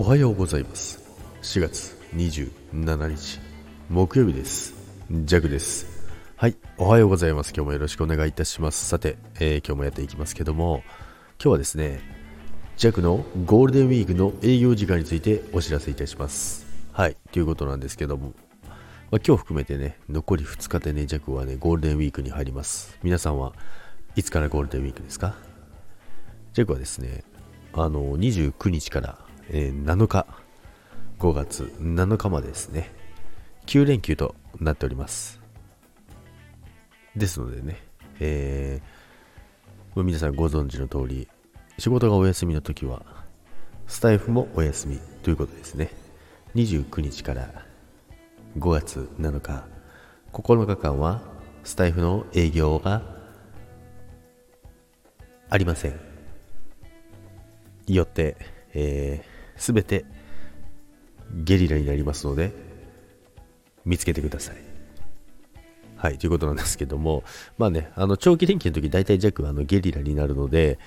[0.00, 0.98] おはようございます。
[1.42, 3.38] 4月27日
[3.90, 4.72] 木曜日です。
[5.10, 6.06] ジャグです。
[6.36, 7.52] はいおはようございます。
[7.54, 8.86] 今日もよろしくお願いいたします。
[8.86, 10.82] さて、えー、今日もやっていきますけども
[11.38, 12.00] 今日はですね
[12.78, 16.64] ジャグのゴールデンウィークの営業時間についてお知らせいたします。
[16.92, 18.32] はいということなんですけども
[19.10, 22.98] ま、今日含めてね、残り2日でね、ジャグはね、ゴールデンウィークに入ります。
[23.02, 23.52] 皆さんは
[24.16, 25.34] いつからゴールデンウィークですか？
[26.54, 27.22] ジャグはですね、
[27.74, 29.18] あの、29日から、
[29.52, 30.26] えー、7日、
[31.18, 32.92] 5月7日までですね、
[33.66, 35.40] 9連休となっております。
[37.16, 37.82] ですのでね、
[38.20, 41.28] えー、皆さんご存知の通り、
[41.78, 43.02] 仕事がお休みの時は、
[43.86, 45.90] スタイフもお休みということですね。
[46.54, 47.64] 29日から
[48.58, 49.64] 5月7日
[50.32, 51.22] 9日間は
[51.64, 53.02] スタイフの営業が
[55.48, 56.00] ありません
[57.86, 58.36] よって、
[58.72, 59.24] え、
[59.60, 60.04] 全て
[61.44, 62.52] ゲリラになりますので
[63.84, 64.56] 見つけてください
[65.96, 67.22] はいということなんですけども
[67.58, 70.78] まあねあの長期連休の時大体弱あのゲリラになるので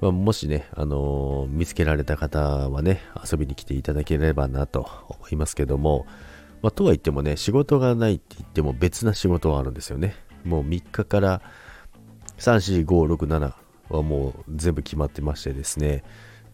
[0.00, 6.06] まあ、もしね、あのー、見つけられた方はね、遊びに来ていただければなと思いますけども、
[6.60, 10.14] まあ、とは言ってもね、仕事がないって言っても別な仕事はあるんですよね。
[10.44, 11.40] もう3日から
[12.38, 13.54] 3、4、5、6、7
[13.88, 16.04] はもう全部決まってましてですね。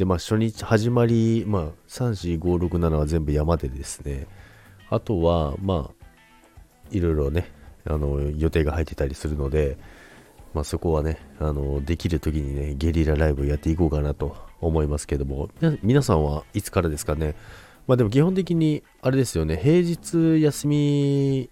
[0.00, 4.26] で、まあ初日始まり、まあ3、4、5、6、7は全部山でですね。
[4.88, 5.94] あとは、まあ、
[6.90, 7.52] いろいろね、
[7.84, 9.76] あの、予定が入ってたりするので、
[10.54, 15.50] まあそこはね、あの、できる時にね、ゲリラライブやっていこうかなと思いますけども、
[15.82, 17.34] 皆さんはいつからですかね、
[17.86, 21.50] まあでも基本的に、あれですよね、平日休み、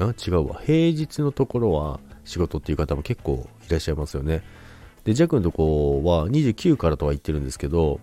[0.00, 0.60] あ、違うわ。
[0.60, 4.42] 平日のところは仕事っていう方も結構いらっしゃいますよね。
[5.04, 8.00] で、ジャックのとこは29からとは言ってるんですけど、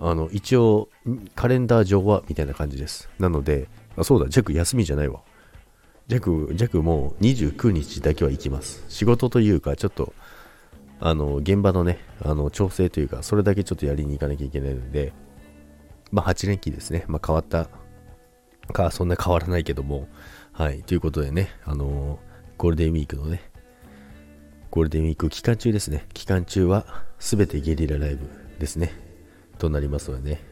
[0.00, 0.88] あの、一応、
[1.34, 3.08] カレンダー上はみたいな感じです。
[3.18, 5.20] なので、あ、そうだ、ジャック休みじゃないわ。
[6.06, 8.84] ジャック、ジャックも29日だけは行きます。
[8.88, 10.14] 仕事というか、ちょっと、
[11.00, 15.12] あの、現場のね、あの、調整というか、それだけちょっとやりに行かなきゃいけないので、
[16.10, 17.04] まあ、8連休ですね。
[17.08, 17.68] まあ、変わった
[18.72, 20.08] か、そんな変わらないけども、
[20.52, 22.18] はい、ということでね、あの、
[22.56, 23.47] ゴールデンウィークのね、
[24.70, 26.06] ゴールデンウィーク期間中ですね。
[26.12, 28.92] 期間中は全てゲリラライブですね。
[29.58, 30.44] となりますのでね。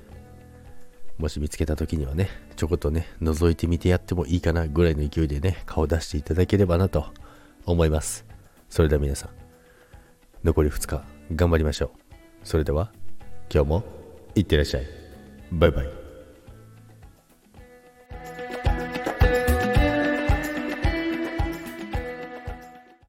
[1.19, 7.07] もし見つけた時にはね、ちょこっとね、覗いてみてやってもいいかなぐらいの勢いでね、顔出していただければなと
[7.65, 8.27] 思います。
[8.69, 9.31] それでは皆さん、
[10.45, 11.05] 残り2日
[11.35, 11.91] 頑張りましょう。
[12.43, 12.93] それでは、
[13.53, 13.85] 今日も
[14.35, 14.87] いってらっしゃい。
[15.53, 16.07] バイバイ。